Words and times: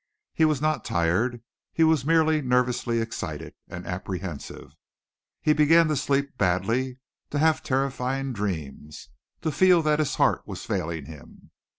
He 0.33 0.45
was 0.45 0.63
not 0.63 0.83
tired. 0.83 1.43
He 1.71 1.83
was 1.83 2.05
merely 2.07 2.41
nervously 2.41 2.99
excited 2.99 3.53
and 3.67 3.85
apprehensive. 3.85 4.73
He 5.43 5.53
began 5.53 5.89
to 5.89 5.95
sleep 5.95 6.39
badly, 6.39 6.97
to 7.29 7.37
have 7.37 7.61
terrifying 7.61 8.33
dreams, 8.33 9.09
to 9.43 9.51
feel 9.51 9.83
that 9.83 9.99
his 9.99 10.15
heart 10.15 10.41
was 10.47 10.65
failing 10.65 11.05
him. 11.05 11.51